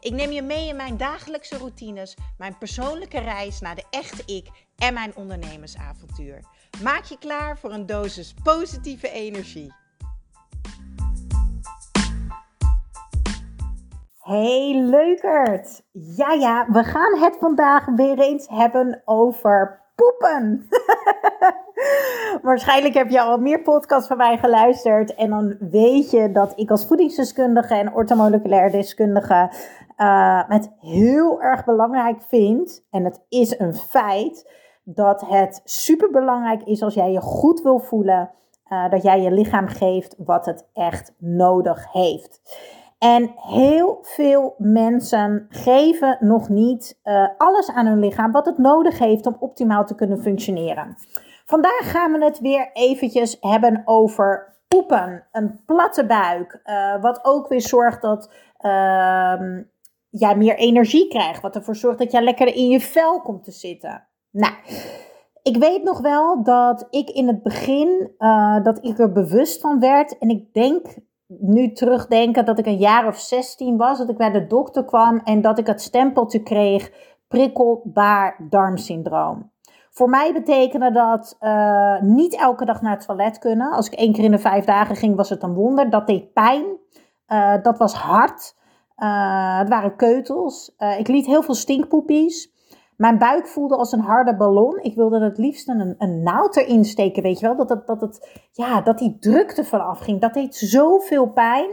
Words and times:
Ik 0.00 0.12
neem 0.12 0.30
je 0.30 0.42
mee 0.42 0.68
in 0.68 0.76
mijn 0.76 0.96
dagelijkse 0.96 1.58
routines, 1.58 2.16
mijn 2.38 2.58
persoonlijke 2.58 3.18
reis 3.18 3.60
naar 3.60 3.74
de 3.74 3.84
echte 3.90 4.22
ik 4.34 4.48
en 4.76 4.94
mijn 4.94 5.16
ondernemersavontuur. 5.16 6.40
Maak 6.82 7.04
je 7.04 7.18
klaar 7.18 7.58
voor 7.58 7.72
een 7.72 7.86
dosis 7.86 8.34
positieve 8.42 9.10
energie. 9.10 9.72
Hey 14.18 14.74
leukert! 14.74 15.82
Ja, 15.92 16.32
ja, 16.32 16.66
we 16.70 16.84
gaan 16.84 17.20
het 17.20 17.36
vandaag 17.40 17.86
weer 17.96 18.18
eens 18.18 18.48
hebben 18.48 19.02
over 19.04 19.82
poepen. 19.94 20.68
Waarschijnlijk 22.42 22.94
heb 22.94 23.08
je 23.08 23.20
al 23.20 23.38
meer 23.38 23.62
podcasts 23.62 24.08
van 24.08 24.16
mij 24.16 24.38
geluisterd. 24.38 25.14
En 25.14 25.30
dan 25.30 25.56
weet 25.70 26.10
je 26.10 26.32
dat 26.32 26.52
ik 26.56 26.70
als 26.70 26.86
voedingsdeskundige 26.86 27.74
en 27.74 27.94
ortomoleculair 27.94 28.70
deskundige 28.70 29.50
uh, 29.98 30.42
het 30.48 30.70
heel 30.80 31.42
erg 31.42 31.64
belangrijk 31.64 32.22
vind. 32.28 32.86
En 32.90 33.04
het 33.04 33.20
is 33.28 33.58
een 33.58 33.74
feit 33.74 34.52
dat 34.84 35.20
het 35.20 35.60
super 35.64 36.10
belangrijk 36.10 36.62
is 36.62 36.82
als 36.82 36.94
jij 36.94 37.12
je 37.12 37.20
goed 37.20 37.62
wil 37.62 37.78
voelen. 37.78 38.30
Uh, 38.72 38.90
dat 38.90 39.02
jij 39.02 39.20
je 39.20 39.30
lichaam 39.30 39.66
geeft 39.66 40.14
wat 40.18 40.46
het 40.46 40.68
echt 40.72 41.14
nodig 41.18 41.92
heeft. 41.92 42.40
En 42.98 43.30
heel 43.36 43.98
veel 44.02 44.54
mensen 44.58 45.46
geven 45.48 46.16
nog 46.20 46.48
niet 46.48 46.98
uh, 47.04 47.28
alles 47.38 47.70
aan 47.70 47.86
hun 47.86 47.98
lichaam 47.98 48.32
wat 48.32 48.46
het 48.46 48.58
nodig 48.58 48.98
heeft 48.98 49.26
om 49.26 49.36
optimaal 49.38 49.84
te 49.84 49.94
kunnen 49.94 50.20
functioneren. 50.20 50.96
Vandaag 51.50 51.90
gaan 51.90 52.12
we 52.12 52.24
het 52.24 52.40
weer 52.40 52.70
eventjes 52.72 53.36
hebben 53.40 53.82
over 53.84 54.56
poepen, 54.68 55.26
een 55.32 55.60
platte 55.66 56.06
buik, 56.06 56.60
uh, 56.64 57.02
wat 57.02 57.24
ook 57.24 57.48
weer 57.48 57.60
zorgt 57.60 58.02
dat 58.02 58.32
uh, 58.60 59.40
jij 60.10 60.36
meer 60.36 60.56
energie 60.56 61.08
krijgt, 61.08 61.42
wat 61.42 61.54
ervoor 61.54 61.76
zorgt 61.76 61.98
dat 61.98 62.12
jij 62.12 62.22
lekker 62.22 62.54
in 62.54 62.68
je 62.68 62.80
vel 62.80 63.20
komt 63.20 63.44
te 63.44 63.50
zitten. 63.50 64.06
Nou, 64.30 64.52
ik 65.42 65.56
weet 65.56 65.82
nog 65.82 66.00
wel 66.00 66.42
dat 66.42 66.86
ik 66.90 67.10
in 67.10 67.26
het 67.26 67.42
begin, 67.42 68.10
uh, 68.18 68.62
dat 68.62 68.84
ik 68.84 68.98
er 68.98 69.12
bewust 69.12 69.60
van 69.60 69.80
werd 69.80 70.18
en 70.18 70.28
ik 70.28 70.54
denk 70.54 70.86
nu 71.26 71.72
terugdenken 71.72 72.44
dat 72.44 72.58
ik 72.58 72.66
een 72.66 72.78
jaar 72.78 73.06
of 73.06 73.18
16 73.18 73.76
was, 73.76 73.98
dat 73.98 74.08
ik 74.08 74.16
bij 74.16 74.30
de 74.30 74.46
dokter 74.46 74.84
kwam 74.84 75.20
en 75.24 75.40
dat 75.40 75.58
ik 75.58 75.66
het 75.66 75.82
stempeltje 75.82 76.42
kreeg 76.42 76.92
prikkelbaar 77.28 78.46
darmsyndroom. 78.50 79.50
Voor 79.98 80.08
mij 80.08 80.32
betekende 80.32 80.90
dat 80.90 81.36
uh, 81.40 82.00
niet 82.00 82.36
elke 82.36 82.64
dag 82.64 82.82
naar 82.82 82.96
het 82.96 83.06
toilet 83.06 83.38
kunnen. 83.38 83.70
Als 83.70 83.86
ik 83.86 83.92
één 83.92 84.12
keer 84.12 84.24
in 84.24 84.30
de 84.30 84.38
vijf 84.38 84.64
dagen 84.64 84.96
ging, 84.96 85.16
was 85.16 85.28
het 85.28 85.42
een 85.42 85.54
wonder. 85.54 85.90
Dat 85.90 86.06
deed 86.06 86.32
pijn. 86.32 86.64
Uh, 87.28 87.62
dat 87.62 87.78
was 87.78 87.94
hard. 87.94 88.56
Uh, 88.96 89.58
het 89.58 89.68
waren 89.68 89.96
keutels. 89.96 90.74
ik 90.98 91.08
liet 91.08 91.26
heel 91.26 91.42
veel 91.42 91.54
stinkpoepies. 91.54 92.52
Mijn 92.96 93.18
buik 93.18 93.46
voelde 93.46 93.76
als 93.76 93.92
een 93.92 94.00
harde 94.00 94.36
ballon. 94.36 94.78
Ik 94.82 94.94
wilde 94.94 95.20
het 95.20 95.38
liefst 95.38 95.68
een, 95.68 95.94
een 95.98 96.22
naald 96.22 96.56
erin 96.56 96.84
steken, 96.84 97.22
weet 97.22 97.38
je 97.38 97.46
wel. 97.46 97.56
Dat, 97.56 97.68
dat, 97.68 97.86
dat, 97.86 98.00
het, 98.00 98.48
ja, 98.52 98.80
dat 98.80 98.98
die 98.98 99.18
drukte 99.18 99.64
vanaf 99.64 99.98
ging. 99.98 100.20
Dat 100.20 100.34
deed 100.34 100.56
zoveel 100.56 101.26
pijn. 101.26 101.70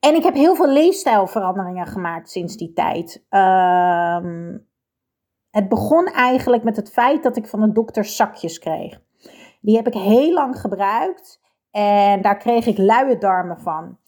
En 0.00 0.14
ik 0.14 0.22
heb 0.22 0.34
heel 0.34 0.54
veel 0.54 0.68
leefstijlveranderingen 0.68 1.86
gemaakt 1.86 2.30
sinds 2.30 2.56
die 2.56 2.72
tijd. 2.72 3.24
Uh, 3.30 4.16
het 5.58 5.68
begon 5.68 6.06
eigenlijk 6.06 6.62
met 6.62 6.76
het 6.76 6.90
feit 6.90 7.22
dat 7.22 7.36
ik 7.36 7.46
van 7.46 7.60
de 7.60 7.72
dokter 7.72 8.04
zakjes 8.04 8.58
kreeg. 8.58 9.00
Die 9.60 9.76
heb 9.76 9.86
ik 9.86 9.94
heel 9.94 10.32
lang 10.32 10.60
gebruikt 10.60 11.40
en 11.70 12.22
daar 12.22 12.36
kreeg 12.36 12.66
ik 12.66 12.78
luie 12.78 13.18
darmen 13.18 13.60
van. 13.60 13.98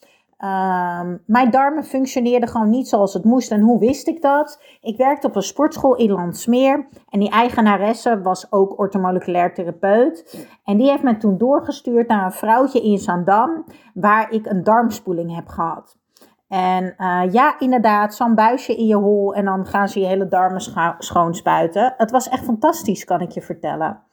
Um, 0.43 1.23
mijn 1.25 1.51
darmen 1.51 1.83
functioneerden 1.83 2.49
gewoon 2.49 2.69
niet 2.69 2.87
zoals 2.87 3.13
het 3.13 3.23
moest. 3.23 3.51
En 3.51 3.61
hoe 3.61 3.79
wist 3.79 4.07
ik 4.07 4.21
dat? 4.21 4.63
Ik 4.81 4.97
werkte 4.97 5.27
op 5.27 5.35
een 5.35 5.41
sportschool 5.41 5.95
in 5.95 6.11
Landsmeer. 6.11 6.87
En 7.09 7.19
die 7.19 7.29
eigenaresse 7.29 8.21
was 8.21 8.51
ook 8.51 8.79
ortomoleculair 8.79 9.53
therapeut. 9.53 10.47
En 10.63 10.77
die 10.77 10.89
heeft 10.89 11.03
me 11.03 11.17
toen 11.17 11.37
doorgestuurd 11.37 12.07
naar 12.07 12.25
een 12.25 12.31
vrouwtje 12.31 12.81
in 12.81 12.97
Zandam. 12.97 13.65
Waar 13.93 14.31
ik 14.31 14.45
een 14.45 14.63
darmspoeling 14.63 15.35
heb 15.35 15.47
gehad. 15.47 16.00
En 16.51 16.95
uh, 16.97 17.23
ja, 17.31 17.59
inderdaad, 17.59 18.15
zo'n 18.15 18.35
buisje 18.35 18.75
in 18.75 18.85
je 18.85 18.95
hol 18.95 19.33
en 19.33 19.45
dan 19.45 19.65
gaan 19.65 19.89
ze 19.89 19.99
je 19.99 20.05
hele 20.05 20.27
darmen 20.27 20.61
scho 20.61 20.93
schoonspuiten. 20.97 21.93
Het 21.97 22.11
was 22.11 22.29
echt 22.29 22.43
fantastisch, 22.43 23.03
kan 23.03 23.21
ik 23.21 23.31
je 23.31 23.41
vertellen. 23.41 24.03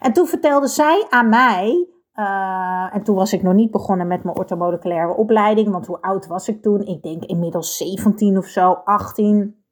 En 0.00 0.12
toen 0.12 0.26
vertelde 0.26 0.68
zij 0.68 1.06
aan 1.10 1.28
mij, 1.28 1.88
uh, 2.14 2.94
en 2.94 3.02
toen 3.02 3.16
was 3.16 3.32
ik 3.32 3.42
nog 3.42 3.54
niet 3.54 3.70
begonnen 3.70 4.06
met 4.06 4.24
mijn 4.24 4.36
orthomoleculaire 4.36 5.14
opleiding, 5.14 5.70
want 5.70 5.86
hoe 5.86 6.00
oud 6.00 6.26
was 6.26 6.48
ik 6.48 6.62
toen? 6.62 6.80
Ik 6.80 7.02
denk 7.02 7.24
inmiddels 7.24 7.76
17 7.76 8.38
of 8.38 8.46
zo, 8.46 8.72
18. 8.84 9.64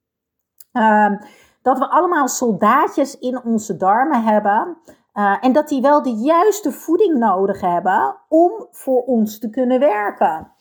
Uh, 0.72 1.10
dat 1.62 1.78
we 1.78 1.88
allemaal 1.88 2.28
soldaatjes 2.28 3.19
in 3.19 3.44
onze 3.44 3.76
darmen 3.76 4.22
hebben. 4.22 4.76
Uh, 5.15 5.36
en 5.41 5.53
dat 5.53 5.69
die 5.69 5.82
wel 5.82 6.03
de 6.03 6.15
juiste 6.15 6.72
voeding 6.72 7.19
nodig 7.19 7.60
hebben 7.60 8.16
om 8.28 8.66
voor 8.70 9.03
ons 9.03 9.38
te 9.38 9.50
kunnen 9.50 9.78
werken. 9.81 10.53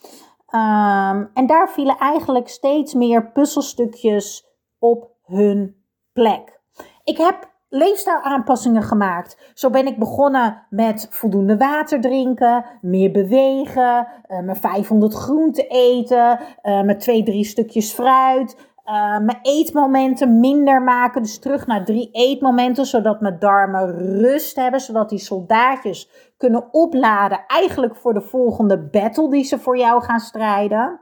Um, 0.53 1.29
en 1.33 1.45
daar 1.45 1.69
vielen 1.69 1.97
eigenlijk 1.97 2.47
steeds 2.47 2.93
meer 2.93 3.31
puzzelstukjes 3.31 4.45
op 4.79 5.11
hun 5.23 5.75
plek. 6.13 6.59
Ik 7.03 7.17
heb 7.17 7.53
leefstijlaanpassingen 7.69 8.83
gemaakt. 8.83 9.51
Zo 9.53 9.69
ben 9.69 9.87
ik 9.87 9.99
begonnen 9.99 10.65
met 10.69 11.07
voldoende 11.09 11.57
water 11.57 12.01
drinken, 12.01 12.65
meer 12.81 13.11
bewegen, 13.11 14.07
uh, 14.27 14.39
mijn 14.39 14.57
500 14.57 15.13
groenten 15.13 15.67
eten, 15.69 16.39
uh, 16.63 16.89
twee, 16.89 17.23
drie 17.23 17.45
stukjes 17.45 17.93
fruit, 17.93 18.73
uh, 18.85 19.19
mijn 19.19 19.39
eetmomenten 19.41 20.39
minder 20.39 20.81
maken. 20.81 21.21
Dus 21.21 21.39
terug 21.39 21.67
naar 21.67 21.85
drie 21.85 22.09
eetmomenten, 22.11 22.85
zodat 22.85 23.21
mijn 23.21 23.39
darmen 23.39 24.19
rust 24.19 24.55
hebben. 24.55 24.79
Zodat 24.79 25.09
die 25.09 25.19
soldaatjes 25.19 26.09
kunnen 26.37 26.73
opladen. 26.73 27.43
Eigenlijk 27.47 27.95
voor 27.95 28.13
de 28.13 28.21
volgende 28.21 28.79
battle 28.79 29.29
die 29.29 29.43
ze 29.43 29.59
voor 29.59 29.77
jou 29.77 30.03
gaan 30.03 30.19
strijden. 30.19 30.99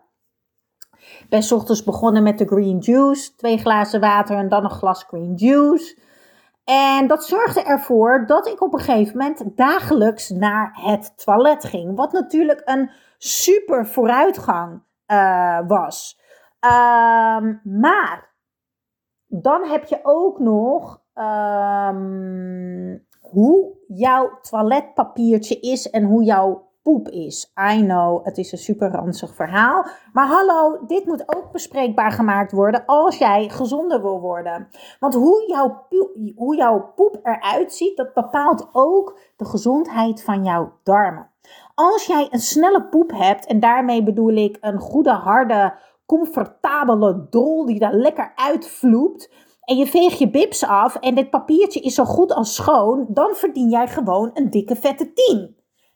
Ik 1.19 1.25
ben 1.29 1.51
ochtends 1.51 1.83
begonnen 1.83 2.23
met 2.23 2.37
de 2.37 2.45
green 2.45 2.77
juice. 2.79 3.35
Twee 3.35 3.57
glazen 3.57 3.99
water 3.99 4.37
en 4.37 4.49
dan 4.49 4.63
een 4.63 4.69
glas 4.69 5.03
green 5.03 5.33
juice. 5.35 5.97
En 6.63 7.07
dat 7.07 7.25
zorgde 7.25 7.63
ervoor 7.63 8.23
dat 8.27 8.47
ik 8.47 8.61
op 8.61 8.73
een 8.73 8.79
gegeven 8.79 9.17
moment 9.17 9.57
dagelijks 9.57 10.29
naar 10.29 10.71
het 10.81 11.13
toilet 11.25 11.63
ging. 11.63 11.95
Wat 11.95 12.11
natuurlijk 12.11 12.61
een 12.65 12.91
super 13.17 13.87
vooruitgang 13.87 14.81
uh, 15.07 15.59
was. 15.67 16.21
Um, 16.65 17.61
maar 17.63 18.35
dan 19.27 19.65
heb 19.65 19.83
je 19.83 19.99
ook 20.03 20.39
nog 20.39 21.01
um, 21.15 23.07
hoe 23.19 23.77
jouw 23.87 24.39
toiletpapiertje 24.41 25.59
is 25.59 25.89
en 25.89 26.03
hoe 26.03 26.23
jouw 26.23 26.71
poep 26.83 27.09
is. 27.09 27.53
I 27.73 27.81
know, 27.81 28.25
het 28.25 28.37
is 28.37 28.51
een 28.51 28.57
super 28.57 28.91
ranzig 28.91 29.35
verhaal. 29.35 29.85
Maar 30.13 30.27
hallo, 30.27 30.85
dit 30.87 31.05
moet 31.05 31.35
ook 31.35 31.51
bespreekbaar 31.51 32.11
gemaakt 32.11 32.51
worden 32.51 32.85
als 32.85 33.17
jij 33.17 33.49
gezonder 33.49 34.01
wil 34.01 34.19
worden. 34.19 34.67
Want 34.99 35.13
hoe 35.13 35.43
jouw, 35.47 35.87
hoe 36.35 36.55
jouw 36.55 36.91
poep 36.95 37.19
eruit 37.23 37.73
ziet, 37.73 37.97
dat 37.97 38.13
bepaalt 38.13 38.69
ook 38.71 39.19
de 39.35 39.45
gezondheid 39.45 40.23
van 40.23 40.43
jouw 40.43 40.73
darmen. 40.83 41.31
Als 41.75 42.05
jij 42.05 42.27
een 42.31 42.39
snelle 42.39 42.83
poep 42.83 43.11
hebt, 43.11 43.45
en 43.45 43.59
daarmee 43.59 44.03
bedoel 44.03 44.35
ik 44.35 44.57
een 44.61 44.79
goede, 44.79 45.11
harde, 45.11 45.73
comfortabele 46.13 47.27
drol 47.29 47.65
die 47.65 47.79
daar 47.79 47.93
lekker 47.93 48.31
uitvloept. 48.35 49.29
En 49.61 49.77
je 49.77 49.87
veegt 49.87 50.19
je 50.19 50.29
bips 50.29 50.63
af 50.63 50.95
en 50.95 51.15
dit 51.15 51.29
papiertje 51.29 51.79
is 51.79 51.95
zo 51.95 52.03
goed 52.03 52.33
als 52.33 52.55
schoon, 52.55 53.05
dan 53.09 53.35
verdien 53.35 53.69
jij 53.69 53.87
gewoon 53.87 54.31
een 54.33 54.49
dikke 54.49 54.75
vette 54.75 55.13
10. 55.13 55.55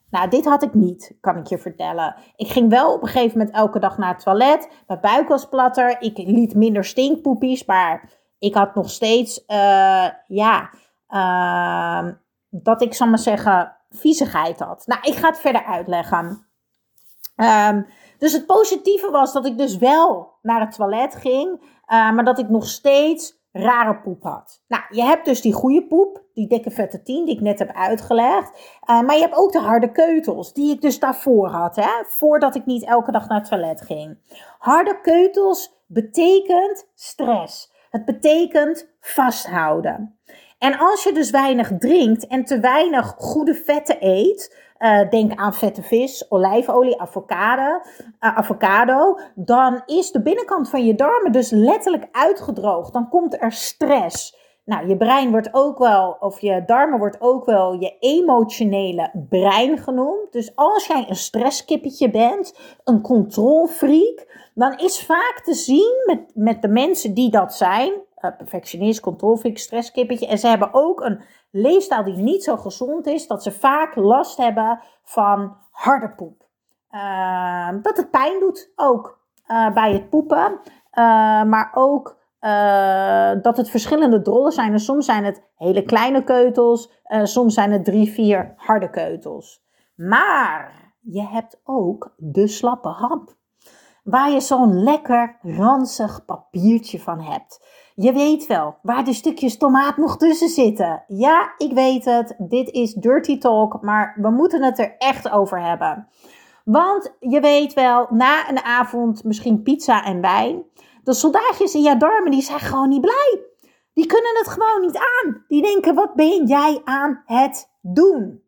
Nou, 0.10 0.30
dit 0.30 0.46
had 0.46 0.64
ik 0.64 0.74
niet, 0.74 1.18
kan 1.22 1.38
ik 1.38 1.48
je 1.48 1.58
vertellen. 1.58 2.16
Ik 2.36 2.48
ging 2.48 2.70
wel 2.70 2.94
op 2.94 3.02
een 3.02 3.08
gegeven 3.08 3.38
moment 3.38 3.56
elke 3.56 3.80
dag 3.80 3.98
naar 3.98 4.14
het 4.14 4.24
toilet. 4.24 4.70
Mijn 4.88 5.02
buik 5.02 5.28
was 5.28 5.46
platter. 5.46 5.96
Ik 6.00 6.18
liet 6.18 6.56
minder 6.56 6.86
stinkpoepies. 6.86 7.66
Maar 7.66 8.10
ik 8.40 8.56
had 8.56 8.76
nog 8.76 8.90
steeds, 8.90 9.44
uh, 9.48 10.08
ja, 10.28 10.70
uh, 11.10 12.12
dat 12.50 12.82
ik, 12.82 12.94
zal 12.94 13.08
maar 13.08 13.20
zeggen, 13.20 13.76
viezigheid 13.90 14.60
had. 14.60 14.84
Nou, 14.86 15.02
ik 15.02 15.16
ga 15.16 15.28
het 15.28 15.40
verder 15.40 15.64
uitleggen. 15.64 16.48
Um, 17.36 17.86
dus 18.18 18.34
het 18.34 18.46
positieve 18.46 19.12
was 19.12 19.34
dat 19.34 19.46
ik 19.46 19.58
dus 19.58 19.78
wel 19.78 20.34
naar 20.42 20.60
het 20.60 20.72
toilet 20.72 21.16
ging, 21.16 21.62
uh, 21.62 22.12
maar 22.12 22.26
dat 22.26 22.40
ik 22.40 22.50
nog 22.50 22.68
steeds 22.68 23.38
rare 23.52 24.00
poep 24.00 24.24
had. 24.24 24.62
Nou, 24.68 24.84
je 24.90 25.04
hebt 25.04 25.26
dus 25.26 25.42
die 25.42 25.54
goede 25.54 25.88
poep, 25.88 26.24
die 26.34 26.48
dikke 26.48 26.72
vette 26.72 27.04
10 27.04 27.26
die 27.26 27.36
ik 27.36 27.42
net 27.42 27.60
heb 27.60 27.72
uitgelegd. 27.72 28.52
Uh, 28.90 29.02
maar 29.02 29.16
je 29.16 29.22
hebt 29.22 29.36
ook 29.36 29.52
de 29.52 29.60
harde 29.60 29.92
keutels, 29.92 30.54
die 30.54 30.72
ik 30.72 30.82
dus 30.82 31.00
daarvoor 31.00 31.48
had, 31.48 31.76
hè, 31.76 32.04
voordat 32.06 32.56
ik 32.56 32.66
niet 32.66 32.86
elke 32.86 33.12
dag 33.12 33.28
naar 33.28 33.40
het 33.40 33.50
toilet 33.50 33.82
ging. 33.82 34.18
Harde 34.60 35.02
keutels 35.02 35.84
betekent 35.88 36.88
stress. 36.96 37.76
Het 37.90 38.06
betekent 38.06 38.90
vasthouden. 39.00 40.20
En 40.58 40.78
als 40.78 41.04
je 41.04 41.14
dus 41.14 41.30
weinig 41.30 41.72
drinkt 41.80 42.28
en 42.28 42.44
te 42.44 42.60
weinig 42.60 43.16
goede 43.18 43.54
vetten 43.54 43.98
eet, 44.00 44.67
uh, 44.80 45.10
denk 45.10 45.40
aan 45.40 45.54
vette 45.54 45.82
vis, 45.82 46.32
olijfolie, 46.32 47.02
avocado, 47.02 47.76
uh, 47.76 47.82
avocado, 48.20 49.20
dan 49.36 49.82
is 49.86 50.12
de 50.12 50.22
binnenkant 50.22 50.70
van 50.70 50.86
je 50.86 50.96
darmen 50.96 51.32
dus 51.32 51.50
letterlijk 51.50 52.08
uitgedroogd. 52.12 52.94
Dan 52.94 53.10
komt 53.10 53.42
er 53.42 53.52
stress. 53.52 54.36
Nou, 54.66 54.88
je 54.88 54.98
brein 54.98 55.32
wordt 55.32 55.50
ook 55.52 55.78
wel, 55.78 56.18
of 56.20 56.40
je 56.40 56.64
darmen 56.66 57.00
wordt 57.00 57.22
ook 57.22 57.46
wel 57.46 57.74
je 57.74 57.98
emotionele 58.00 59.12
brein 59.30 59.78
genoemd. 59.78 60.32
Dus 60.32 60.56
als 60.56 60.88
jij 60.88 61.06
een 61.10 61.16
stresskippetje 61.16 62.10
bent, 62.10 62.60
een 62.84 63.02
controlfreak, 63.02 64.50
dan 64.54 64.78
is 64.78 65.06
vaak 65.06 65.42
te 65.44 65.54
zien 65.54 66.04
met, 66.06 66.32
met 66.34 66.62
de 66.62 66.68
mensen 66.68 67.14
die 67.14 67.30
dat 67.30 67.54
zijn, 67.54 67.94
uh, 68.22 68.38
perfectionist, 68.38 69.00
controlfreak, 69.00 69.58
stresskippetje, 69.58 70.28
en 70.28 70.38
ze 70.38 70.48
hebben 70.48 70.70
ook 70.72 71.02
een 71.02 71.22
leefstijl 71.52 72.04
die 72.04 72.16
niet 72.16 72.44
zo 72.44 72.58
gezond 72.58 73.08
is, 73.08 73.28
dat 73.28 73.44
ze 73.44 73.52
vaak 73.52 73.96
last 73.96 74.38
hebben 74.38 74.80
van 75.04 75.58
harde 75.72 76.10
poep. 76.10 76.46
Uh, 76.92 77.70
dat 77.82 77.98
het 77.98 78.12
pijn 78.12 78.40
doet 78.40 78.72
ook 78.76 79.20
uh, 79.48 79.74
bij 79.74 79.94
het 79.94 80.10
poepen, 80.10 80.60
uh, 80.92 81.44
maar 81.44 81.72
ook 81.74 82.16
dat 83.42 83.58
het 83.58 83.70
verschillende 83.70 84.22
drollen 84.22 84.52
zijn. 84.52 84.72
En 84.72 84.80
soms 84.80 85.06
zijn 85.06 85.26
het 85.26 85.44
hele 85.56 85.84
kleine 85.84 86.24
keutels, 86.24 86.92
soms 87.24 87.54
zijn 87.54 87.72
het 87.72 87.86
drie, 87.86 88.12
vier 88.12 88.54
harde 88.58 88.90
keutels. 88.90 89.64
Maar 89.96 90.94
je 91.02 91.28
hebt 91.28 91.62
ook 91.64 92.14
de 92.18 92.48
slappe 92.48 92.88
hap, 92.88 93.36
waar 94.04 94.32
je 94.32 94.40
zo'n 94.40 94.84
lekker 94.84 95.38
ranzig 95.42 96.26
papiertje 96.26 97.00
van 97.00 97.22
hebt. 97.22 97.66
Je 98.00 98.14
weet 98.14 98.48
wel 98.48 98.78
waar 98.82 99.04
de 99.04 99.14
stukjes 99.14 99.58
tomaat 99.58 99.98
nog 99.98 100.18
tussen 100.18 100.50
zitten. 100.50 101.04
Ja, 101.08 101.54
ik 101.58 101.74
weet 101.74 102.06
het. 102.06 102.36
Dit 102.38 102.72
is 102.72 102.94
dirty 102.94 103.38
talk, 103.38 103.82
maar 103.82 104.18
we 104.22 104.30
moeten 104.30 104.64
het 104.64 104.80
er 104.80 104.96
echt 104.98 105.30
over 105.30 105.62
hebben. 105.62 106.08
Want 106.64 107.16
je 107.20 107.40
weet 107.40 107.74
wel, 107.74 108.08
na 108.10 108.50
een 108.50 108.64
avond 108.64 109.24
misschien 109.24 109.62
pizza 109.62 110.04
en 110.04 110.22
wijn, 110.22 110.64
de 111.04 111.14
soldaatjes 111.14 111.74
in 111.74 111.82
jouw 111.82 111.98
darmen 111.98 112.32
die 112.32 112.42
zijn 112.42 112.60
gewoon 112.60 112.90
niet 112.90 113.02
blij. 113.02 113.42
Die 113.94 114.06
kunnen 114.06 114.38
het 114.38 114.48
gewoon 114.48 114.82
niet 114.82 114.98
aan. 114.98 115.44
Die 115.48 115.62
denken, 115.62 115.96
wat 115.96 116.14
ben 116.14 116.46
jij 116.46 116.82
aan 116.84 117.22
het 117.26 117.70
doen? 117.82 118.44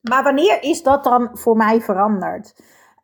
Maar 0.00 0.22
wanneer 0.22 0.62
is 0.62 0.82
dat 0.82 1.04
dan 1.04 1.30
voor 1.32 1.56
mij 1.56 1.80
veranderd? 1.80 2.54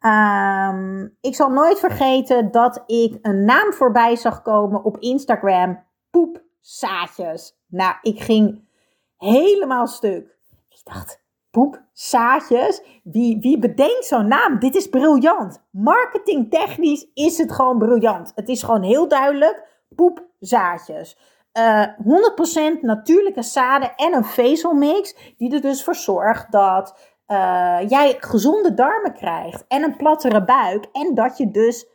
Um, 0.07 1.17
ik 1.21 1.35
zal 1.35 1.51
nooit 1.51 1.79
vergeten 1.79 2.51
dat 2.51 2.83
ik 2.87 3.19
een 3.23 3.45
naam 3.45 3.73
voorbij 3.73 4.17
zag 4.17 4.43
komen 4.43 4.85
op 4.85 4.99
Instagram. 4.99 5.85
Poepzaadjes. 6.11 7.57
Nou, 7.67 7.95
ik 8.03 8.21
ging 8.21 8.69
helemaal 9.17 9.87
stuk. 9.87 10.37
Ik 10.69 10.81
dacht, 10.85 11.23
poepzaadjes? 11.51 12.83
Wie, 13.03 13.39
wie 13.41 13.59
bedenkt 13.59 14.05
zo'n 14.05 14.29
naam? 14.29 14.59
Dit 14.59 14.75
is 14.75 14.89
briljant. 14.89 15.63
Marketingtechnisch 15.71 17.07
is 17.15 17.39
het 17.39 17.53
gewoon 17.53 17.79
briljant. 17.79 18.33
Het 18.35 18.49
is 18.49 18.63
gewoon 18.63 18.83
heel 18.83 19.09
duidelijk 19.09 19.85
poepzaadjes. 19.97 21.19
Uh, 21.59 21.83
eh, 21.83 21.89
100% 22.79 22.81
natuurlijke 22.81 23.43
zaden 23.43 23.95
en 23.97 24.15
een 24.15 24.25
vezelmix 24.25 25.35
die 25.37 25.55
er 25.55 25.61
dus 25.61 25.85
voor 25.85 25.95
zorgt 25.95 26.53
dat 26.53 27.12
uh, 27.29 27.89
jij 27.89 28.17
gezonde 28.19 28.75
darmen 28.75 29.13
krijgt 29.13 29.65
en 29.69 29.83
een 29.83 29.97
plattere 29.97 30.45
buik. 30.45 30.87
En 30.93 31.15
dat 31.15 31.37
je 31.39 31.51
dus 31.51 31.87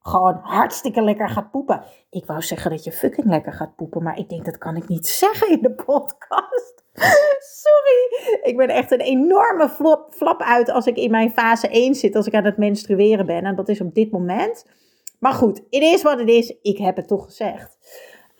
gewoon 0.00 0.40
hartstikke 0.42 1.02
lekker 1.02 1.28
gaat 1.28 1.50
poepen. 1.50 1.84
Ik 2.10 2.26
wou 2.26 2.42
zeggen 2.42 2.70
dat 2.70 2.84
je 2.84 2.92
fucking 2.92 3.26
lekker 3.26 3.52
gaat 3.52 3.76
poepen, 3.76 4.02
maar 4.02 4.18
ik 4.18 4.28
denk 4.28 4.44
dat 4.44 4.58
kan 4.58 4.76
ik 4.76 4.88
niet 4.88 5.06
zeggen 5.22 5.50
in 5.50 5.62
de 5.62 5.74
podcast. 5.74 6.84
Sorry, 7.38 8.40
ik 8.42 8.56
ben 8.56 8.68
echt 8.68 8.90
een 8.90 9.00
enorme 9.00 9.68
flop, 9.68 10.14
flap 10.14 10.42
uit 10.42 10.70
als 10.70 10.86
ik 10.86 10.96
in 10.96 11.10
mijn 11.10 11.30
fase 11.30 11.68
1 11.68 11.94
zit, 11.94 12.16
als 12.16 12.26
ik 12.26 12.34
aan 12.34 12.44
het 12.44 12.56
menstrueren 12.56 13.26
ben. 13.26 13.44
En 13.44 13.56
dat 13.56 13.68
is 13.68 13.80
op 13.80 13.94
dit 13.94 14.10
moment. 14.10 14.66
Maar 15.18 15.32
goed, 15.32 15.56
het 15.56 15.82
is 15.82 16.02
wat 16.02 16.18
het 16.18 16.28
is. 16.28 16.58
Ik 16.62 16.78
heb 16.78 16.96
het 16.96 17.08
toch 17.08 17.24
gezegd. 17.24 17.78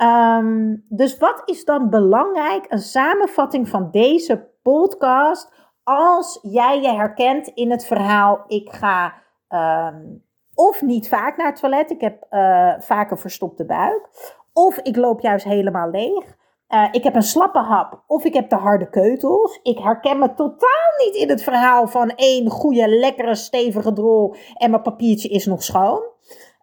Um, 0.03 0.85
dus 0.89 1.19
wat 1.19 1.43
is 1.45 1.65
dan 1.65 1.91
belangrijk? 1.91 2.65
Een 2.69 2.79
samenvatting 2.79 3.69
van 3.69 3.91
deze 3.91 4.49
podcast 4.63 5.53
als 5.89 6.39
jij 6.43 6.81
je 6.81 6.93
herkent 6.93 7.47
in 7.47 7.71
het 7.71 7.87
verhaal, 7.87 8.45
ik 8.47 8.73
ga 8.73 9.15
um, 9.49 10.25
of 10.55 10.83
niet 10.83 11.09
vaak 11.09 11.37
naar 11.37 11.47
het 11.47 11.61
toilet, 11.61 11.91
ik 11.91 12.01
heb 12.01 12.27
uh, 12.31 12.73
vaak 12.79 13.11
een 13.11 13.19
verstopte 13.19 13.65
buik, 13.65 14.09
of 14.53 14.79
ik 14.79 14.97
loop 14.97 15.21
juist 15.21 15.45
helemaal 15.45 15.91
leeg. 15.91 16.37
Uh, 16.69 16.89
ik 16.91 17.03
heb 17.03 17.15
een 17.15 17.23
slappe 17.23 17.59
hap 17.59 18.03
of 18.07 18.25
ik 18.25 18.35
heb 18.35 18.51
de 18.51 18.57
harde 18.57 18.91
keutels. 18.91 19.61
Ik 19.63 19.79
herken 19.79 20.19
me 20.19 20.35
totaal 20.35 21.05
niet 21.05 21.15
in 21.15 21.29
het 21.29 21.43
verhaal 21.43 21.87
van 21.87 22.11
één 22.11 22.51
goede, 22.51 22.89
lekkere, 22.89 23.35
stevige 23.35 23.93
drol 23.93 24.35
en 24.55 24.71
mijn 24.71 24.83
papiertje 24.83 25.29
is 25.29 25.47
nog 25.47 25.63
schoon. 25.63 26.03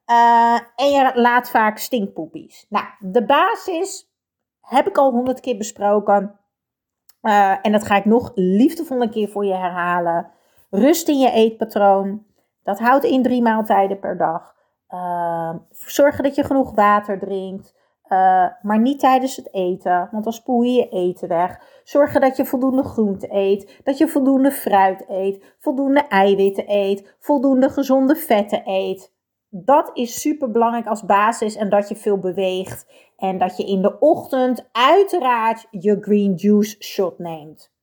Uh, 0.08 0.60
en 0.76 0.92
je 0.92 1.12
laat 1.14 1.50
vaak 1.50 1.78
stinkpoepies. 1.78 2.66
Nou, 2.70 2.86
de 3.00 3.26
basis 3.26 4.12
heb 4.62 4.88
ik 4.88 4.98
al 4.98 5.12
honderd 5.12 5.40
keer 5.40 5.58
besproken. 5.58 6.40
Uh, 7.26 7.56
en 7.62 7.72
dat 7.72 7.84
ga 7.84 7.96
ik 7.96 8.06
nog 8.06 8.32
liefdevol 8.36 9.02
een 9.02 9.10
keer 9.10 9.30
voor 9.30 9.46
je 9.46 9.54
herhalen. 9.54 10.28
Rust 10.70 11.08
in 11.08 11.20
je 11.20 11.32
eetpatroon. 11.32 12.26
Dat 12.64 12.80
houdt 12.80 13.04
in 13.04 13.24
drie 13.24 13.42
maaltijden 13.42 14.00
per 14.00 14.18
dag. 14.18 14.56
Uh, 14.90 15.56
zorgen 15.70 16.24
dat 16.24 16.36
je 16.36 16.44
genoeg 16.44 16.76
water 16.76 17.20
drinkt. 17.20 17.76
Uh, 18.10 18.46
maar 18.62 18.80
niet 18.80 19.00
tijdens 19.00 19.36
het 19.36 19.54
eten, 19.54 20.08
want 20.12 20.24
dan 20.24 20.34
spoel 20.34 20.62
je 20.62 20.72
je 20.72 20.90
eten 20.90 21.28
weg. 21.28 21.60
Zorgen 21.84 22.22
dat 22.22 22.38
je 22.38 22.46
voldoende 22.46 22.84
groente 22.84 23.28
eet, 23.34 23.82
dat 23.84 23.98
je 23.98 24.08
voldoende 24.08 24.52
fruit 24.52 25.06
eet, 25.10 25.56
voldoende 25.60 26.08
eiwitten 26.08 26.64
eet, 26.68 27.16
voldoende 27.20 27.70
gezonde 27.70 28.16
vetten 28.16 28.62
eet. 28.66 29.15
Dat 29.58 29.90
is 29.94 30.22
super 30.22 30.52
belangrijk 30.52 30.88
als 30.88 31.06
basis 31.06 31.56
en 31.56 31.70
dat 31.70 31.90
je 31.90 31.96
veel 31.96 32.20
beweegt. 32.20 32.86
En 33.18 33.38
dat 33.38 33.58
je 33.58 33.66
in 33.66 33.82
de 33.82 34.00
ochtend 34.00 34.70
uiteraard 34.72 35.68
je 35.72 35.98
green 36.02 36.34
juice 36.34 36.76
shot 36.80 37.20
neemt. 37.20 37.74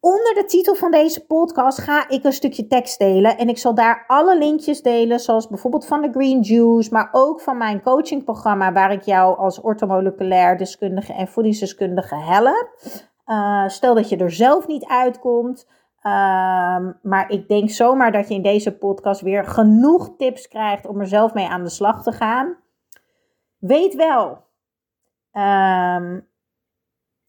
Onder 0.00 0.34
de 0.34 0.44
titel 0.44 0.74
van 0.74 0.90
deze 0.90 1.26
podcast 1.26 1.78
ga 1.78 2.08
ik 2.08 2.24
een 2.24 2.32
stukje 2.32 2.66
tekst 2.66 2.98
delen. 2.98 3.38
En 3.38 3.48
ik 3.48 3.58
zal 3.58 3.74
daar 3.74 4.04
alle 4.06 4.38
linkjes 4.38 4.82
delen, 4.82 5.20
zoals 5.20 5.48
bijvoorbeeld 5.48 5.86
van 5.86 6.02
de 6.02 6.10
Green 6.10 6.40
Juice, 6.40 6.92
maar 6.92 7.08
ook 7.12 7.40
van 7.40 7.56
mijn 7.56 7.82
coachingprogramma, 7.82 8.72
waar 8.72 8.92
ik 8.92 9.02
jou 9.02 9.38
als 9.38 9.60
ortomoleculair 9.60 10.58
deskundige 10.58 11.12
en 11.12 11.28
voedingsdeskundige 11.28 12.16
help. 12.16 12.78
Uh, 13.26 13.68
stel 13.68 13.94
dat 13.94 14.08
je 14.08 14.16
er 14.16 14.30
zelf 14.30 14.66
niet 14.66 14.84
uitkomt. 14.84 15.66
Um, 16.04 16.98
maar 17.02 17.30
ik 17.30 17.48
denk 17.48 17.70
zomaar 17.70 18.12
dat 18.12 18.28
je 18.28 18.34
in 18.34 18.42
deze 18.42 18.76
podcast 18.76 19.20
weer 19.20 19.44
genoeg 19.44 20.16
tips 20.16 20.48
krijgt 20.48 20.86
om 20.86 21.00
er 21.00 21.06
zelf 21.06 21.34
mee 21.34 21.48
aan 21.48 21.62
de 21.62 21.70
slag 21.70 22.02
te 22.02 22.12
gaan. 22.12 22.56
Weet 23.58 23.94
wel, 23.94 24.44
um, 25.32 26.28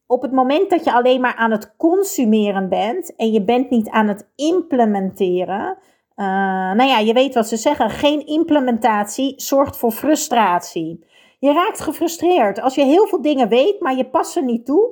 op 0.05 0.21
het 0.21 0.31
moment 0.31 0.69
dat 0.69 0.83
je 0.83 0.93
alleen 0.93 1.21
maar 1.21 1.35
aan 1.35 1.51
het 1.51 1.75
consumeren 1.75 2.69
bent 2.69 3.15
en 3.15 3.31
je 3.31 3.43
bent 3.43 3.69
niet 3.69 3.89
aan 3.89 4.07
het 4.07 4.31
implementeren. 4.35 5.77
Uh, 6.15 6.25
nou 6.73 6.83
ja, 6.83 6.99
je 6.99 7.13
weet 7.13 7.33
wat 7.33 7.47
ze 7.47 7.57
zeggen. 7.57 7.89
Geen 7.89 8.25
implementatie 8.25 9.33
zorgt 9.41 9.77
voor 9.77 9.91
frustratie. 9.91 11.05
Je 11.39 11.53
raakt 11.53 11.81
gefrustreerd 11.81 12.61
als 12.61 12.75
je 12.75 12.83
heel 12.83 13.07
veel 13.07 13.21
dingen 13.21 13.49
weet, 13.49 13.79
maar 13.79 13.95
je 13.95 14.09
past 14.09 14.35
er 14.35 14.43
niet 14.43 14.65
toe. 14.65 14.89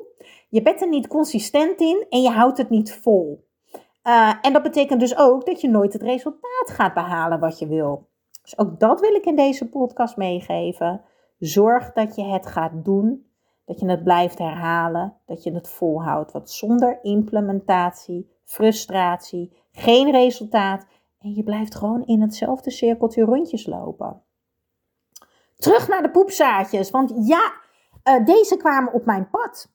Je 0.50 0.62
bent 0.62 0.82
er 0.82 0.90
niet 0.90 1.08
consistent 1.08 1.80
in 1.80 2.06
en 2.10 2.22
je 2.22 2.30
houdt 2.30 2.58
het 2.58 2.70
niet 2.70 3.00
vol. 3.02 3.50
Uh, 4.04 4.34
en 4.42 4.54
dat 4.54 4.64
betekent 4.64 5.00
dus 5.00 5.18
ook 5.18 5.46
dat 5.46 5.62
je 5.62 5.70
nooit 5.70 5.94
het 5.94 6.02
resultaat 6.02 6.70
gaat 6.70 6.94
behalen 6.94 7.40
wat 7.40 7.60
je 7.60 7.68
wil. 7.68 8.10
Dus 8.42 8.58
ook 8.58 8.80
dat 8.80 9.00
wil 9.00 9.14
ik 9.14 9.26
in 9.26 9.36
deze 9.36 9.70
podcast 9.70 10.18
meegeven. 10.18 11.02
Zorg 11.40 11.92
dat 11.92 12.16
je 12.16 12.24
het 12.24 12.48
gaat 12.48 12.72
doen, 12.86 13.26
dat 13.66 13.80
je 13.80 13.90
het 13.90 14.04
blijft 14.04 14.38
herhalen, 14.38 15.18
dat 15.26 15.44
je 15.44 15.54
het 15.54 15.70
volhoudt. 15.70 16.32
Want 16.32 16.50
zonder 16.50 17.00
implementatie, 17.02 18.30
frustratie, 18.44 19.58
geen 19.72 20.12
resultaat 20.12 20.86
en 21.20 21.34
je 21.34 21.44
blijft 21.44 21.76
gewoon 21.76 22.06
in 22.06 22.22
hetzelfde 22.22 22.72
cirkeltje 22.72 23.24
rondjes 23.24 23.66
lopen. 23.66 24.22
Terug 25.58 25.88
naar 25.88 26.02
de 26.02 26.12
poepzaadjes, 26.12 26.90
want 26.90 27.14
ja, 27.28 27.54
uh, 28.04 28.26
deze 28.26 28.58
kwamen 28.58 28.94
op 28.94 29.06
mijn 29.06 29.30
pad. 29.30 29.72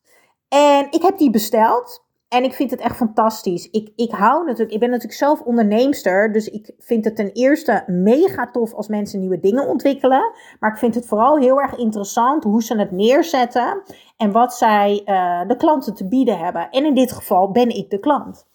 En 0.49 0.87
ik 0.91 1.03
heb 1.03 1.19
die 1.19 1.31
besteld. 1.31 2.06
En 2.29 2.45
ik 2.45 2.53
vind 2.53 2.71
het 2.71 2.81
echt 2.81 2.97
fantastisch. 2.97 3.71
Ik, 3.71 3.93
ik 3.97 4.11
hou 4.11 4.45
natuurlijk, 4.45 4.73
ik 4.73 4.81
ben 4.81 4.91
natuurlijk 4.91 5.19
zelf 5.19 5.41
onderneemster. 5.41 6.33
Dus 6.33 6.49
ik 6.49 6.75
vind 6.79 7.05
het 7.05 7.17
ten 7.17 7.33
eerste 7.33 7.85
mega 7.87 8.51
tof 8.51 8.75
als 8.75 8.89
mensen 8.89 9.21
nieuwe 9.21 9.41
dingen 9.41 9.69
ontwikkelen. 9.69 10.33
Maar 10.61 10.71
ik 10.71 10.79
vind 10.79 10.95
het 10.95 11.07
vooral 11.07 11.39
heel 11.39 11.61
erg 11.61 11.77
interessant 11.77 12.45
hoe 12.45 12.63
ze 12.63 12.79
het 12.79 12.91
neerzetten. 12.91 13.83
En 14.17 14.33
wat 14.33 14.55
zij 14.55 15.03
uh, 15.05 15.49
de 15.49 15.57
klanten 15.57 15.95
te 15.95 16.09
bieden 16.09 16.39
hebben. 16.39 16.71
En 16.71 16.85
in 16.85 16.95
dit 16.95 17.13
geval 17.13 17.51
ben 17.51 17.69
ik 17.69 17.91
de 17.91 17.99
klant. 17.99 18.47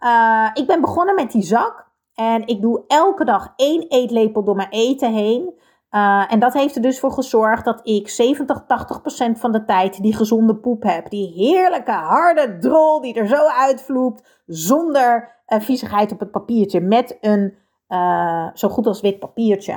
Uh, 0.00 0.50
ik 0.54 0.66
ben 0.66 0.80
begonnen 0.80 1.14
met 1.14 1.32
die 1.32 1.42
zak. 1.42 1.90
En 2.14 2.46
ik 2.46 2.60
doe 2.60 2.84
elke 2.86 3.24
dag 3.24 3.52
één 3.56 3.88
eetlepel 3.88 4.44
door 4.44 4.56
mijn 4.56 4.70
eten 4.70 5.12
heen. 5.12 5.54
Uh, 5.92 6.32
en 6.32 6.38
dat 6.38 6.52
heeft 6.52 6.76
er 6.76 6.82
dus 6.82 7.00
voor 7.00 7.12
gezorgd 7.12 7.64
dat 7.64 7.80
ik 7.82 8.08
70, 8.08 8.64
80 8.66 9.00
procent 9.00 9.40
van 9.40 9.52
de 9.52 9.64
tijd 9.64 10.02
die 10.02 10.16
gezonde 10.16 10.56
poep 10.56 10.82
heb. 10.82 11.10
Die 11.10 11.32
heerlijke, 11.32 11.90
harde 11.90 12.58
drol 12.58 13.00
die 13.00 13.14
er 13.14 13.26
zo 13.28 13.46
uitvloept. 13.46 14.42
Zonder 14.46 15.40
uh, 15.48 15.60
viezigheid 15.60 16.12
op 16.12 16.20
het 16.20 16.30
papiertje. 16.30 16.80
Met 16.80 17.18
een 17.20 17.54
uh, 17.88 18.48
zo 18.54 18.68
goed 18.68 18.86
als 18.86 19.00
wit 19.00 19.18
papiertje. 19.18 19.72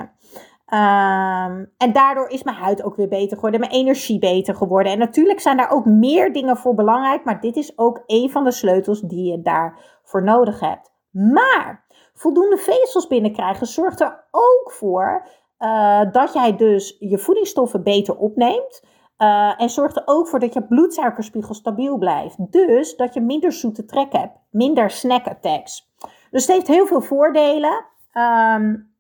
Um, 0.74 1.72
en 1.78 1.94
daardoor 1.94 2.30
is 2.30 2.44
mijn 2.44 2.58
huid 2.58 2.84
ook 2.84 2.96
weer 2.96 3.08
beter 3.08 3.36
geworden. 3.36 3.60
Mijn 3.60 3.72
energie 3.72 4.20
beter 4.20 4.56
geworden. 4.56 4.92
En 4.92 4.98
natuurlijk 4.98 5.40
zijn 5.40 5.58
daar 5.58 5.72
ook 5.72 5.86
meer 5.86 6.34
dingen 6.34 6.58
voor 6.58 6.76
belangrijk. 6.76 7.24
Maar 7.24 7.42
dit 7.42 7.56
is 7.56 7.78
ook 7.78 8.04
een 8.06 8.30
van 8.30 8.44
de 8.44 8.52
sleutels 8.52 9.02
die 9.02 9.32
je 9.32 9.42
daarvoor 9.42 10.24
nodig 10.24 10.60
hebt. 10.60 10.92
Maar 11.12 11.86
voldoende 12.14 12.58
vezels 12.58 13.08
binnenkrijgen 13.08 13.68
zorgt 13.68 14.02
er 14.02 14.24
ook 14.32 14.72
voor 14.72 15.28
uh, 15.60 16.12
dat 16.12 16.34
jij 16.34 16.56
dus 16.56 16.96
je 17.00 17.18
voedingsstoffen 17.18 17.84
beter 17.84 18.18
opneemt. 18.18 18.84
Uh, 19.18 19.62
en 19.62 19.70
zorgt 19.70 19.96
er 19.96 20.04
ook 20.06 20.28
voor 20.28 20.40
dat 20.40 20.54
je 20.54 20.64
bloedsuikerspiegel 20.64 21.54
stabiel 21.54 21.98
blijft. 21.98 22.52
Dus 22.52 22.96
dat 22.96 23.14
je 23.14 23.22
minder 23.22 23.52
zoete 23.52 23.86
trek 23.86 24.12
hebt. 24.12 24.38
Minder 24.52 24.90
snack 24.90 25.28
attacks. 25.28 25.92
Dus 26.32 26.46
het 26.46 26.56
heeft 26.56 26.68
heel 26.68 26.86
veel 26.86 27.02
voordelen. 27.02 27.86
Um, 28.14 28.94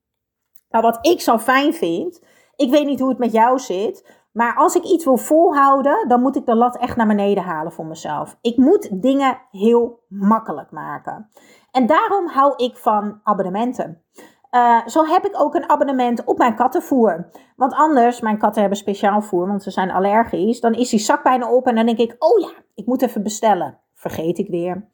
wat 0.69 0.97
ik 1.07 1.21
zo 1.21 1.37
fijn 1.37 1.73
vind. 1.73 2.23
Ik 2.55 2.71
weet 2.71 2.85
niet 2.85 2.99
hoe 2.99 3.09
het 3.09 3.17
met 3.17 3.31
jou 3.31 3.59
zit. 3.59 4.23
Maar 4.31 4.55
als 4.55 4.75
ik 4.75 4.83
iets 4.83 5.05
wil 5.05 5.17
volhouden, 5.17 6.07
dan 6.07 6.21
moet 6.21 6.35
ik 6.35 6.45
de 6.45 6.55
lat 6.55 6.77
echt 6.77 6.95
naar 6.95 7.07
beneden 7.07 7.43
halen 7.43 7.71
voor 7.71 7.85
mezelf. 7.85 8.37
Ik 8.41 8.57
moet 8.57 9.01
dingen 9.01 9.41
heel 9.51 9.99
makkelijk 10.07 10.71
maken. 10.71 11.29
En 11.71 11.85
daarom 11.85 12.27
hou 12.27 12.53
ik 12.55 12.77
van 12.77 13.19
abonnementen. 13.23 14.03
Uh, 14.55 14.87
zo 14.87 15.05
heb 15.05 15.25
ik 15.25 15.41
ook 15.41 15.55
een 15.55 15.69
abonnement 15.69 16.23
op 16.23 16.37
mijn 16.37 16.55
kattenvoer. 16.55 17.29
Want 17.55 17.73
anders, 17.73 18.21
mijn 18.21 18.37
katten 18.37 18.61
hebben 18.61 18.79
speciaal 18.79 19.21
voer, 19.21 19.47
want 19.47 19.63
ze 19.63 19.71
zijn 19.71 19.91
allergisch. 19.91 20.59
Dan 20.59 20.73
is 20.73 20.89
die 20.89 20.99
zak 20.99 21.23
bijna 21.23 21.51
op 21.51 21.67
en 21.67 21.75
dan 21.75 21.85
denk 21.85 21.97
ik, 21.97 22.15
oh 22.19 22.39
ja, 22.39 22.51
ik 22.75 22.85
moet 22.85 23.01
even 23.01 23.23
bestellen. 23.23 23.79
Vergeet 23.93 24.37
ik 24.37 24.47
weer. 24.47 24.89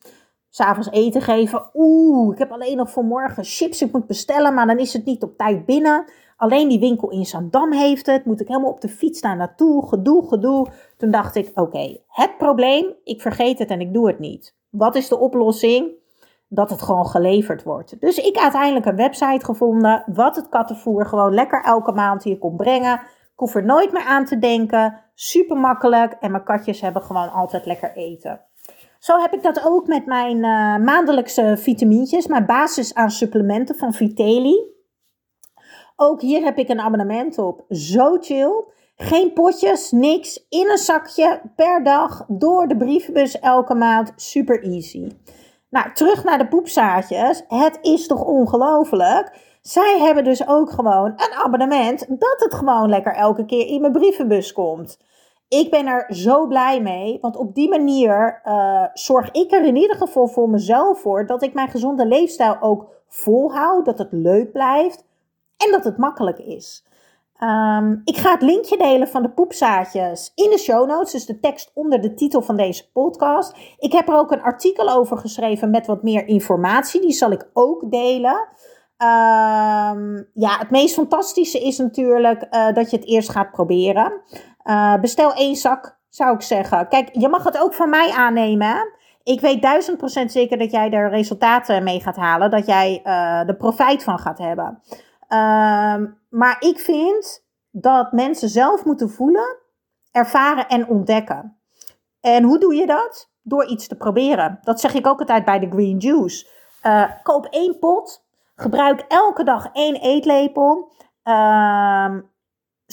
S'avonds 0.50 0.90
eten 0.92 1.22
geven. 1.22 1.70
Oeh, 1.74 2.34
ik 2.34 2.40
heb 2.40 2.52
alleen 2.52 2.78
nog 2.78 2.90
voor 2.90 3.04
morgen 3.04 3.44
chips. 3.44 3.82
Ik 3.82 3.92
moet 3.92 4.08
bestellen, 4.08 4.54
maar 4.54 4.68
dan 4.68 4.80
is 4.80 4.94
het 4.94 5.06
niet 5.06 5.24
op 5.24 5.38
tijd 5.38 5.66
binnen. 5.66 6.06
Alleen 6.38 6.70
die 6.70 6.80
winkel 6.80 7.10
in 7.10 7.26
Zandam 7.26 7.72
heeft 7.72 8.06
het. 8.06 8.26
Moet 8.26 8.42
ik 8.42 8.48
helemaal 8.48 8.72
op 8.72 8.82
de 8.82 8.90
fiets 8.90 9.22
daar 9.22 9.38
naartoe. 9.38 9.88
Gedoe, 9.88 10.28
gedoe. 10.28 10.68
Toen 10.98 11.12
dacht 11.12 11.36
ik, 11.36 11.52
oké, 11.56 11.98
het 12.08 12.38
probleem, 12.38 12.94
ik 13.04 13.22
vergeet 13.22 13.60
het 13.60 13.70
en 13.70 13.82
ik 13.82 13.94
doe 13.94 14.08
het 14.08 14.20
niet. 14.20 14.56
Wat 14.70 14.96
is 14.96 15.08
de 15.08 15.18
oplossing? 15.18 16.00
Dat 16.54 16.70
het 16.70 16.82
gewoon 16.82 17.08
geleverd 17.08 17.64
wordt. 17.64 18.00
Dus 18.00 18.18
ik 18.18 18.38
uiteindelijk 18.38 18.86
een 18.86 18.96
website 18.96 19.46
gevonden 19.46 20.04
wat 20.14 20.36
het 20.36 20.50
kattenvoer 20.50 21.06
gewoon 21.06 21.34
lekker 21.34 21.64
elke 21.64 21.92
maand 21.92 22.24
hier 22.24 22.38
kon 22.38 22.56
brengen. 22.56 22.94
Ik 22.94 23.48
hoef 23.48 23.56
er 23.56 23.66
nooit 23.66 23.92
meer 23.92 24.04
aan 24.04 24.26
te 24.26 24.40
denken. 24.40 25.02
Super 25.14 25.58
makkelijk 25.58 26.14
en 26.20 26.32
mijn 26.32 26.44
katjes 26.44 26.82
hebben 26.82 27.02
gewoon 27.02 27.32
altijd 27.32 27.66
lekker 27.66 27.92
eten. 27.96 28.42
Zo 29.00 29.20
heb 29.20 29.34
ik 29.34 29.44
dat 29.44 29.66
ook 29.66 29.88
met 29.88 30.06
mijn 30.06 30.36
uh, 30.36 30.86
maandelijkse 30.86 31.58
vitamintjes, 31.58 32.28
mijn 32.28 32.46
basis 32.46 32.94
aan 32.94 33.12
supplementen 33.12 33.76
van 33.76 33.94
Viteli. 33.94 34.58
Ook 35.96 36.22
hier 36.22 36.44
heb 36.44 36.58
ik 36.58 36.70
een 36.70 36.80
abonnement 36.80 37.38
op. 37.38 37.66
Zo 37.70 38.18
chill. 38.20 38.64
Geen 38.96 39.34
potjes, 39.34 39.92
niks. 39.92 40.46
In 40.50 40.70
een 40.70 40.78
zakje 40.78 41.42
per 41.56 41.84
dag 41.84 42.26
door 42.28 42.68
de 42.68 42.78
brievenbus 42.78 43.40
elke 43.40 43.76
maand. 43.76 44.14
Super 44.16 44.64
easy. 44.64 45.08
Nou, 45.72 45.94
terug 45.94 46.24
naar 46.24 46.38
de 46.38 46.48
poepzaadjes. 46.48 47.44
Het 47.48 47.80
is 47.82 48.08
toch 48.08 48.24
ongelooflijk? 48.24 49.32
Zij 49.62 50.00
hebben 50.00 50.24
dus 50.24 50.48
ook 50.48 50.72
gewoon 50.72 51.14
een 51.16 51.34
abonnement 51.34 52.06
dat 52.08 52.36
het 52.38 52.54
gewoon 52.54 52.90
lekker 52.90 53.14
elke 53.14 53.46
keer 53.46 53.68
in 53.68 53.82
mijn 53.82 53.94
brievenbus 53.94 54.54
komt. 54.54 55.00
Ik 55.48 55.70
ben 55.70 55.88
er 55.88 56.06
zo 56.16 56.48
blij 56.48 56.82
mee, 56.82 57.18
want 57.22 57.36
op 57.36 57.56
die 57.56 57.70
manier 57.70 58.42
uh, 58.46 58.86
zorg 58.94 59.32
ik 59.32 59.52
er 59.52 59.66
in 59.66 59.76
ieder 59.76 59.98
geval 59.98 60.28
voor 60.28 60.50
mezelf 60.50 61.00
voor 61.00 61.26
dat 61.26 61.44
ik 61.44 61.54
mijn 61.54 61.70
gezonde 61.70 62.06
leefstijl 62.06 62.58
ook 62.62 62.88
volhoud, 63.08 63.86
dat 63.86 63.98
het 63.98 64.12
leuk 64.12 64.52
blijft 64.52 65.06
en 65.58 65.72
dat 65.72 65.84
het 65.84 65.98
makkelijk 65.98 66.40
is. 66.40 66.86
Um, 67.44 68.02
ik 68.04 68.18
ga 68.18 68.32
het 68.32 68.42
linkje 68.42 68.78
delen 68.78 69.08
van 69.08 69.22
de 69.22 69.32
poepzaadjes 69.32 70.32
in 70.36 70.50
de 70.50 70.58
show 70.58 70.88
notes, 70.88 71.12
dus 71.12 71.26
de 71.26 71.40
tekst 71.40 71.72
onder 71.74 72.02
de 72.02 72.14
titel 72.14 72.42
van 72.42 72.58
deze 72.58 72.92
podcast. 72.92 73.56
Ik 73.78 73.92
heb 73.92 74.08
er 74.08 74.16
ook 74.16 74.32
een 74.32 74.42
artikel 74.42 74.90
over 74.90 75.18
geschreven 75.18 75.70
met 75.70 75.88
wat 75.88 76.04
meer 76.04 76.28
informatie, 76.28 77.02
die 77.02 77.12
zal 77.12 77.32
ik 77.32 77.50
ook 77.54 77.92
delen. 77.92 78.48
Um, 78.98 80.30
ja, 80.34 80.58
het 80.58 80.70
meest 80.70 80.94
fantastische 80.94 81.60
is 81.60 81.78
natuurlijk 81.78 82.48
uh, 82.52 82.74
dat 82.74 82.90
je 82.90 82.98
het 82.98 83.08
eerst 83.08 83.30
gaat 83.30 83.52
proberen. 83.52 84.22
Uh, 84.64 84.96
bestel 84.96 85.34
één 85.34 85.56
zak, 85.56 86.00
zou 86.10 86.34
ik 86.34 86.42
zeggen. 86.42 86.88
Kijk, 86.88 87.10
je 87.12 87.28
mag 87.28 87.44
het 87.44 87.60
ook 87.60 87.74
van 87.74 87.90
mij 87.90 88.12
aannemen. 88.12 88.94
Ik 89.24 89.42
weet 89.42 89.62
duizend 89.62 89.98
procent 89.98 90.32
zeker 90.32 90.58
dat 90.58 90.72
jij 90.72 90.92
er 90.92 91.10
resultaten 91.10 91.84
mee 91.84 92.00
gaat 92.00 92.16
halen, 92.16 92.52
dat 92.52 92.66
jij 92.66 93.02
uh, 93.04 93.46
de 93.46 93.56
profijt 93.56 94.04
van 94.04 94.20
gaat 94.20 94.38
hebben. 94.38 94.82
Um, 95.34 96.20
maar 96.30 96.56
ik 96.60 96.80
vind 96.80 97.46
dat 97.70 98.12
mensen 98.12 98.50
zelf 98.50 98.86
moeten 98.86 99.10
voelen, 99.10 99.58
ervaren 100.12 100.68
en 100.68 100.88
ontdekken. 100.88 101.58
En 102.22 102.44
hoe 102.44 102.60
doe 102.60 102.76
je 102.76 102.86
dat? 102.86 103.32
Door 103.42 103.66
iets 103.66 103.88
te 103.88 103.98
proberen. 103.98 104.60
Dat 104.62 104.80
zeg 104.80 104.94
ik 104.94 105.08
ook 105.08 105.20
altijd 105.20 105.46
bij 105.46 105.60
de 105.60 105.70
green 105.70 105.98
juice. 105.98 106.48
Uh, 106.84 107.12
koop 107.24 107.46
één 107.46 107.80
pot. 107.80 108.26
Gebruik 108.56 109.06
elke 109.08 109.44
dag 109.44 109.70
één 109.74 109.96
eetlepel. 109.96 110.92
Uh, 111.24 112.18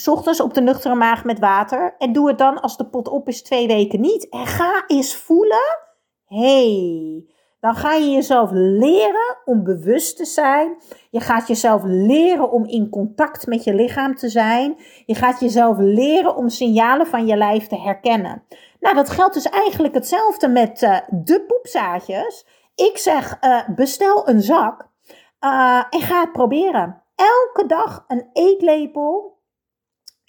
ochtends 0.07 0.41
op 0.41 0.55
de 0.55 0.61
nuchtere 0.61 0.95
maag 0.95 1.25
met 1.25 1.39
water. 1.39 1.95
En 1.99 2.13
doe 2.13 2.29
het 2.29 2.39
dan 2.39 2.61
als 2.61 2.77
de 2.77 2.89
pot 2.89 3.09
op 3.09 3.29
is 3.29 3.43
twee 3.43 3.67
weken 3.67 4.01
niet. 4.01 4.29
En 4.29 4.47
ga 4.47 4.85
eens 4.87 5.17
voelen. 5.17 5.79
hey, 6.25 7.27
dan 7.61 7.75
ga 7.75 7.95
je 7.95 8.11
jezelf 8.11 8.51
leren 8.53 9.37
om 9.45 9.65
bewust 9.65 10.17
te 10.17 10.25
zijn. 10.25 10.77
Je 11.11 11.21
gaat 11.21 11.49
jezelf 11.49 11.83
leren 11.85 12.51
om 12.51 12.65
in 12.65 12.89
contact 12.89 13.47
met 13.47 13.65
je 13.65 13.75
lichaam 13.75 14.15
te 14.15 14.29
zijn. 14.29 14.77
Je 15.07 15.15
gaat 15.15 15.41
jezelf 15.41 15.77
leren 15.79 16.37
om 16.37 16.49
signalen 16.49 17.07
van 17.07 17.27
je 17.27 17.37
lijf 17.37 17.67
te 17.67 17.81
herkennen. 17.81 18.43
Nou, 18.81 18.95
dat 18.95 19.11
geldt 19.11 19.35
dus 19.35 19.49
eigenlijk 19.49 19.95
hetzelfde 19.95 20.49
met 20.49 20.83
uh, 20.83 20.99
de 21.11 21.45
poepzaadjes. 21.47 22.47
Ik 22.75 22.99
zeg, 22.99 23.37
uh, 23.41 23.69
bestel 23.69 24.29
een 24.29 24.41
zak 24.41 24.89
uh, 25.41 25.85
en 25.91 26.01
ga 26.01 26.21
het 26.21 26.33
proberen. 26.33 27.03
Elke 27.15 27.67
dag 27.67 28.05
een 28.09 28.29
eetlepel 28.33 29.39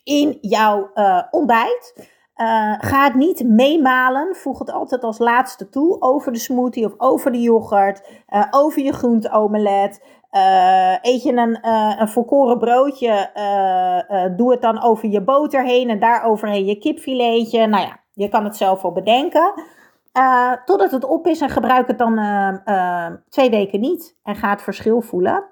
in 0.04 0.38
jouw 0.42 0.92
ontbijt. 1.32 2.10
Uh, 2.42 2.74
ga 2.78 3.04
het 3.04 3.14
niet 3.14 3.44
meemalen. 3.44 4.36
Voeg 4.36 4.60
het 4.60 4.72
altijd 4.72 5.04
als 5.04 5.18
laatste 5.18 5.70
toe. 5.70 6.02
Over 6.02 6.32
de 6.32 6.40
smoothie 6.40 6.86
of 6.86 6.94
over 6.98 7.32
de 7.32 7.42
yoghurt. 7.42 8.24
Uh, 8.30 8.46
over 8.52 8.82
je 8.82 8.94
groenteomelet. 8.94 10.04
Uh, 10.32 10.96
eet 11.02 11.24
je 11.24 11.34
een, 11.34 11.68
een 12.02 12.08
volkoren 12.08 12.58
broodje. 12.58 13.32
doe 14.36 14.52
het 14.52 14.62
dan 14.62 14.82
over 14.82 15.10
je 15.10 15.22
boter 15.22 15.64
heen. 15.64 15.90
En 15.90 16.00
daar 16.00 16.24
overheen 16.24 16.66
je 16.66 16.78
kipfiletje. 16.78 17.68
Nou 17.68 17.84
ja, 17.84 18.00
je 18.12 18.30
kan 18.30 18.44
het 18.44 18.58
zelf 18.58 18.82
wel 18.82 18.92
bedenken. 18.92 19.54
totdat 20.66 20.92
het 20.92 21.04
op 21.04 21.28
is. 21.28 21.42
En 21.42 21.50
gebruik 21.50 21.88
het 21.88 21.98
dan 21.98 22.16
twee 23.30 23.50
weken 23.50 23.80
niet. 23.80 24.18
En 24.24 24.36
ga 24.36 24.50
het 24.50 24.62
verschil 24.62 25.02
voelen. 25.02 25.44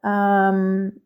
Um, 0.00 1.02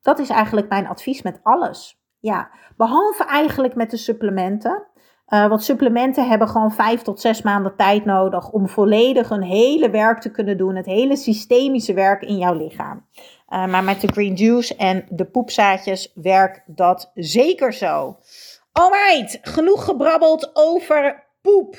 dat 0.00 0.18
is 0.18 0.28
eigenlijk 0.28 0.68
mijn 0.68 0.86
advies 0.86 1.22
met 1.22 1.40
alles. 1.42 1.97
Ja, 2.20 2.50
behalve 2.76 3.24
eigenlijk 3.24 3.74
met 3.74 3.90
de 3.90 3.96
supplementen. 3.96 4.86
Uh, 5.28 5.48
want 5.48 5.62
supplementen 5.62 6.28
hebben 6.28 6.48
gewoon 6.48 6.72
vijf 6.72 7.02
tot 7.02 7.20
zes 7.20 7.42
maanden 7.42 7.76
tijd 7.76 8.04
nodig 8.04 8.50
om 8.50 8.68
volledig 8.68 9.30
een 9.30 9.42
hele 9.42 9.90
werk 9.90 10.20
te 10.20 10.30
kunnen 10.30 10.56
doen. 10.56 10.76
Het 10.76 10.86
hele 10.86 11.16
systemische 11.16 11.94
werk 11.94 12.22
in 12.22 12.36
jouw 12.36 12.54
lichaam. 12.54 13.06
Uh, 13.48 13.66
maar 13.66 13.84
met 13.84 14.00
de 14.00 14.08
green 14.12 14.34
juice 14.34 14.76
en 14.76 15.06
de 15.08 15.24
poepzaadjes 15.24 16.12
werkt 16.14 16.62
dat 16.66 17.10
zeker 17.14 17.72
zo. 17.72 18.18
Alright, 18.72 19.38
genoeg 19.42 19.84
gebrabbeld 19.84 20.50
over 20.52 21.26
poep. 21.42 21.76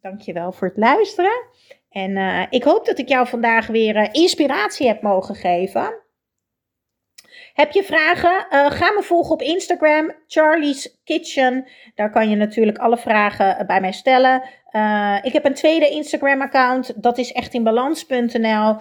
Dankjewel 0.00 0.52
voor 0.52 0.68
het 0.68 0.76
luisteren. 0.76 1.46
En 1.90 2.10
uh, 2.10 2.42
ik 2.50 2.64
hoop 2.64 2.86
dat 2.86 2.98
ik 2.98 3.08
jou 3.08 3.26
vandaag 3.26 3.66
weer 3.66 4.14
inspiratie 4.14 4.86
heb 4.86 5.02
mogen 5.02 5.34
geven. 5.34 6.01
Heb 7.54 7.72
je 7.72 7.82
vragen? 7.82 8.46
Uh, 8.50 8.70
ga 8.70 8.92
me 8.92 9.02
volgen 9.02 9.32
op 9.32 9.42
Instagram, 9.42 10.12
Charlie's 10.26 11.00
Kitchen. 11.04 11.68
Daar 11.94 12.10
kan 12.10 12.30
je 12.30 12.36
natuurlijk 12.36 12.78
alle 12.78 12.98
vragen 12.98 13.66
bij 13.66 13.80
mij 13.80 13.92
stellen. 13.92 14.42
Uh, 14.70 15.18
ik 15.22 15.32
heb 15.32 15.44
een 15.44 15.54
tweede 15.54 15.88
Instagram-account, 15.88 17.02
dat 17.02 17.18
is 17.18 17.32
echtinbalans.nl. 17.32 18.76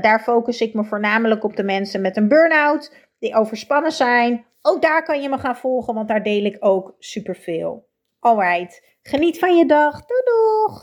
Daar 0.00 0.20
focus 0.20 0.60
ik 0.60 0.74
me 0.74 0.84
voornamelijk 0.84 1.44
op 1.44 1.56
de 1.56 1.64
mensen 1.64 2.00
met 2.00 2.16
een 2.16 2.28
burn-out, 2.28 2.94
die 3.18 3.34
overspannen 3.34 3.92
zijn. 3.92 4.44
Ook 4.62 4.82
daar 4.82 5.04
kan 5.04 5.22
je 5.22 5.28
me 5.28 5.38
gaan 5.38 5.56
volgen, 5.56 5.94
want 5.94 6.08
daar 6.08 6.22
deel 6.22 6.44
ik 6.44 6.56
ook 6.60 6.94
superveel. 6.98 7.86
Alright, 8.20 8.82
geniet 9.02 9.38
van 9.38 9.56
je 9.56 9.66
dag. 9.66 10.04
Doei 10.06 10.22
doeg! 10.24 10.72